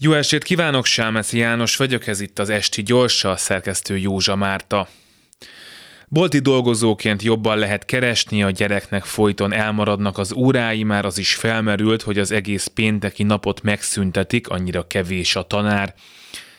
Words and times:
Jó 0.00 0.12
estét 0.12 0.44
kívánok, 0.44 0.84
Sámeszi 0.84 1.38
János 1.38 1.76
vagyok, 1.76 2.06
ez 2.06 2.20
itt 2.20 2.38
az 2.38 2.48
Esti 2.48 2.82
Gyorsa, 2.82 3.36
szerkesztő 3.36 3.96
Józsa 3.96 4.36
Márta. 4.36 4.88
Bolti 6.08 6.38
dolgozóként 6.38 7.22
jobban 7.22 7.58
lehet 7.58 7.84
keresni, 7.84 8.42
a 8.42 8.50
gyereknek 8.50 9.04
folyton 9.04 9.52
elmaradnak 9.52 10.18
az 10.18 10.32
órái, 10.32 10.82
már 10.82 11.04
az 11.04 11.18
is 11.18 11.34
felmerült, 11.34 12.02
hogy 12.02 12.18
az 12.18 12.30
egész 12.30 12.66
pénteki 12.66 13.22
napot 13.22 13.62
megszüntetik, 13.62 14.48
annyira 14.48 14.86
kevés 14.86 15.36
a 15.36 15.42
tanár. 15.42 15.94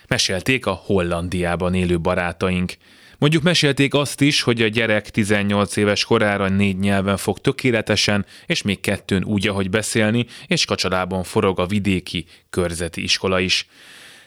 Mesélték 0.07 0.65
a 0.65 0.71
Hollandiában 0.71 1.73
élő 1.73 1.99
barátaink. 1.99 2.73
Mondjuk 3.19 3.43
mesélték 3.43 3.93
azt 3.93 4.21
is, 4.21 4.41
hogy 4.41 4.61
a 4.61 4.67
gyerek 4.67 5.09
18 5.09 5.75
éves 5.75 6.03
korára 6.03 6.49
négy 6.49 6.77
nyelven 6.77 7.17
fog 7.17 7.39
tökéletesen, 7.39 8.25
és 8.45 8.61
még 8.61 8.79
kettőn 8.79 9.23
úgy, 9.23 9.47
ahogy 9.47 9.69
beszélni, 9.69 10.25
és 10.47 10.65
kacsalában 10.65 11.23
forog 11.23 11.59
a 11.59 11.65
vidéki 11.65 12.25
körzeti 12.49 13.03
iskola 13.03 13.39
is. 13.39 13.67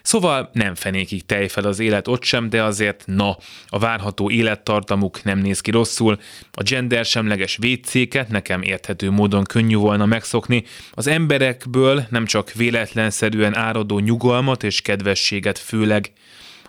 Szóval 0.03 0.51
nem 0.53 0.75
fenékig 0.75 1.27
tejfel 1.27 1.65
az 1.65 1.79
élet 1.79 2.09
ott 2.09 2.23
sem, 2.23 2.49
de 2.49 2.63
azért 2.63 3.03
na, 3.07 3.37
a 3.67 3.79
várható 3.79 4.31
élettartamuk 4.31 5.23
nem 5.23 5.39
néz 5.39 5.61
ki 5.61 5.71
rosszul, 5.71 6.19
a 6.53 6.63
gender 6.63 7.05
semleges 7.05 7.57
védszéket 7.57 8.29
nekem 8.29 8.63
érthető 8.63 9.11
módon 9.11 9.45
könnyű 9.45 9.77
volna 9.77 10.07
megszokni, 10.07 10.65
az 10.91 11.07
emberekből 11.07 12.07
nem 12.11 12.27
csak 12.27 12.53
véletlenszerűen 12.53 13.57
áradó 13.57 13.99
nyugalmat 13.99 14.63
és 14.63 14.81
kedvességet 14.81 15.59
főleg, 15.59 16.13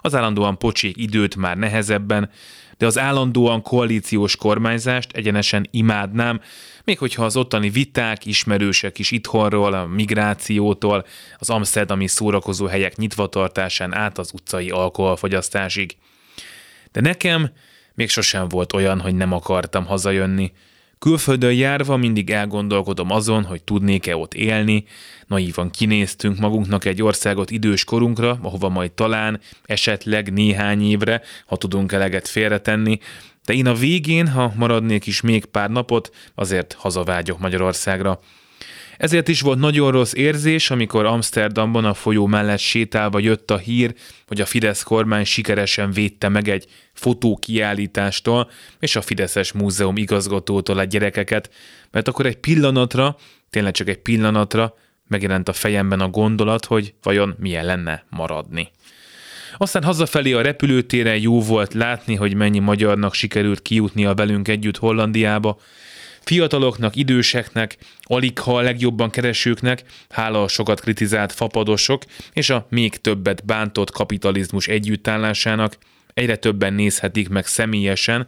az 0.05 0.15
állandóan 0.15 0.57
pocsék 0.57 0.97
időt 0.97 1.35
már 1.35 1.57
nehezebben, 1.57 2.29
de 2.77 2.85
az 2.85 2.97
állandóan 2.97 3.61
koalíciós 3.61 4.35
kormányzást 4.35 5.11
egyenesen 5.11 5.67
imádnám, 5.71 6.41
még 6.83 6.97
hogyha 6.97 7.25
az 7.25 7.35
ottani 7.35 7.69
viták, 7.69 8.25
ismerősek 8.25 8.99
is 8.99 9.11
itthonról, 9.11 9.73
a 9.73 9.85
migrációtól, 9.85 11.05
az 11.37 11.49
amsterdami 11.49 12.07
szórakozó 12.07 12.65
helyek 12.65 12.95
nyitvatartásán 12.95 13.93
át 13.93 14.17
az 14.17 14.31
utcai 14.33 14.69
alkoholfogyasztásig. 14.69 15.95
De 16.91 17.01
nekem 17.01 17.51
még 17.93 18.09
sosem 18.09 18.47
volt 18.47 18.73
olyan, 18.73 18.99
hogy 18.99 19.15
nem 19.15 19.31
akartam 19.31 19.85
hazajönni, 19.85 20.51
Külföldön 21.03 21.53
járva 21.53 21.97
mindig 21.97 22.29
elgondolkodom 22.29 23.11
azon, 23.11 23.43
hogy 23.43 23.63
tudnék-e 23.63 24.15
ott 24.15 24.33
élni, 24.33 24.85
naívan 25.27 25.69
kinéztünk 25.69 26.39
magunknak 26.39 26.85
egy 26.85 27.01
országot 27.01 27.51
idős 27.51 27.83
korunkra, 27.83 28.39
ahova 28.41 28.69
majd 28.69 28.91
talán, 28.91 29.39
esetleg 29.65 30.33
néhány 30.33 30.89
évre, 30.89 31.21
ha 31.45 31.55
tudunk 31.55 31.91
eleget 31.91 32.27
félretenni, 32.27 32.99
de 33.45 33.53
én 33.53 33.67
a 33.67 33.73
végén, 33.73 34.27
ha 34.27 34.53
maradnék 34.55 35.05
is 35.05 35.21
még 35.21 35.45
pár 35.45 35.69
napot, 35.69 36.15
azért 36.35 36.73
hazavágyok 36.73 37.39
Magyarországra. 37.39 38.19
Ezért 38.97 39.27
is 39.27 39.41
volt 39.41 39.59
nagyon 39.59 39.91
rossz 39.91 40.13
érzés, 40.13 40.69
amikor 40.69 41.05
Amsterdamban 41.05 41.85
a 41.85 41.93
folyó 41.93 42.25
mellett 42.25 42.59
sétálva 42.59 43.19
jött 43.19 43.51
a 43.51 43.57
hír, 43.57 43.93
hogy 44.27 44.41
a 44.41 44.45
Fidesz 44.45 44.83
kormány 44.83 45.23
sikeresen 45.23 45.91
védte 45.91 46.29
meg 46.29 46.47
egy 46.47 46.65
fotókiállítástól 46.93 48.51
és 48.79 48.95
a 48.95 49.01
Fideszes 49.01 49.51
Múzeum 49.51 49.97
igazgatótól 49.97 50.77
a 50.77 50.83
gyerekeket, 50.83 51.49
mert 51.91 52.07
akkor 52.07 52.25
egy 52.25 52.37
pillanatra, 52.37 53.17
tényleg 53.49 53.73
csak 53.73 53.87
egy 53.87 53.97
pillanatra 53.97 54.73
megjelent 55.07 55.49
a 55.49 55.53
fejemben 55.53 55.99
a 55.99 56.09
gondolat, 56.09 56.65
hogy 56.65 56.93
vajon 57.01 57.35
milyen 57.39 57.65
lenne 57.65 58.05
maradni. 58.09 58.71
Aztán 59.57 59.83
hazafelé 59.83 60.33
a 60.33 60.41
repülőtéren 60.41 61.17
jó 61.17 61.41
volt 61.41 61.73
látni, 61.73 62.15
hogy 62.15 62.35
mennyi 62.35 62.59
magyarnak 62.59 63.13
sikerült 63.13 63.61
kijutnia 63.61 64.13
velünk 64.13 64.47
együtt 64.47 64.77
Hollandiába, 64.77 65.59
Fiataloknak, 66.23 66.95
időseknek, 66.95 67.77
alig 68.01 68.39
ha 68.39 68.57
a 68.57 68.61
legjobban 68.61 69.09
keresőknek, 69.09 69.83
hála 70.09 70.43
a 70.43 70.47
sokat 70.47 70.79
kritizált 70.79 71.31
fapadosok 71.31 72.03
és 72.33 72.49
a 72.49 72.65
még 72.69 72.95
többet 73.01 73.45
bántott 73.45 73.91
kapitalizmus 73.91 74.67
együttállásának 74.67 75.77
egyre 76.13 76.35
többen 76.35 76.73
nézhetik 76.73 77.29
meg 77.29 77.45
személyesen, 77.45 78.27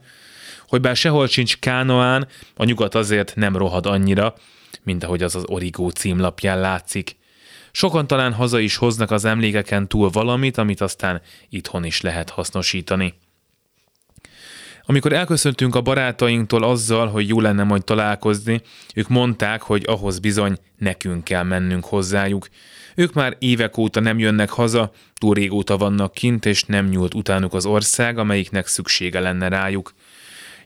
hogy 0.67 0.81
bár 0.81 0.95
sehol 0.95 1.27
sincs 1.27 1.57
Kánoán, 1.59 2.27
a 2.55 2.63
nyugat 2.63 2.95
azért 2.95 3.35
nem 3.35 3.57
rohad 3.57 3.85
annyira, 3.85 4.35
mint 4.83 5.03
ahogy 5.03 5.23
az 5.23 5.35
az 5.35 5.43
Origó 5.45 5.89
címlapján 5.89 6.59
látszik. 6.59 7.15
Sokan 7.71 8.07
talán 8.07 8.33
haza 8.33 8.59
is 8.59 8.75
hoznak 8.75 9.11
az 9.11 9.25
emlékeken 9.25 9.87
túl 9.87 10.09
valamit, 10.09 10.57
amit 10.57 10.81
aztán 10.81 11.21
itthon 11.49 11.83
is 11.85 12.01
lehet 12.01 12.29
hasznosítani. 12.29 13.13
Amikor 14.85 15.13
elköszöntünk 15.13 15.75
a 15.75 15.81
barátainktól 15.81 16.63
azzal, 16.63 17.07
hogy 17.07 17.27
jó 17.27 17.39
lenne 17.39 17.63
majd 17.63 17.83
találkozni, 17.83 18.61
ők 18.95 19.07
mondták, 19.07 19.61
hogy 19.61 19.83
ahhoz 19.87 20.19
bizony 20.19 20.57
nekünk 20.77 21.23
kell 21.23 21.43
mennünk 21.43 21.85
hozzájuk. 21.85 22.47
Ők 22.95 23.13
már 23.13 23.35
évek 23.39 23.77
óta 23.77 23.99
nem 23.99 24.19
jönnek 24.19 24.49
haza, 24.49 24.91
túl 25.13 25.33
régóta 25.33 25.77
vannak 25.77 26.13
kint, 26.13 26.45
és 26.45 26.63
nem 26.63 26.85
nyúlt 26.85 27.13
utánuk 27.13 27.53
az 27.53 27.65
ország, 27.65 28.17
amelyiknek 28.17 28.67
szüksége 28.67 29.19
lenne 29.19 29.47
rájuk. 29.47 29.93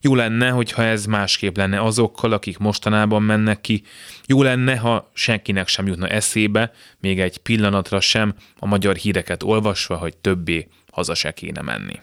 Jó 0.02 0.16
lenne, 0.16 0.50
hogyha 0.50 0.84
ez 0.84 1.06
másképp 1.06 1.58
lenne 1.58 1.82
azokkal, 1.82 2.32
akik 2.32 2.58
mostanában 2.58 3.24
mennek 3.24 3.62
ki. 3.62 3.84
Jó 4.26 4.44
lenne, 4.44 4.78
ha 4.78 5.10
senkinek 5.14 5.68
sem 5.68 5.88
jutna 5.88 6.08
eszébe, 6.08 6.72
még 7.00 7.20
egy 7.20 7.38
pillanatra 7.38 8.00
sem, 8.00 8.34
a 8.60 8.66
magyar 8.66 8.96
híreket 8.96 9.44
olvasva, 9.44 9.96
hogy 9.98 10.18
többé 10.18 10.68
haza 10.92 11.14
se 11.14 11.32
kéne 11.32 11.62
menni. 11.62 12.00